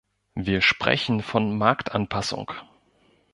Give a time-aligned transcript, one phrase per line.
[0.33, 2.53] Wir sprechen von Marktanpassung.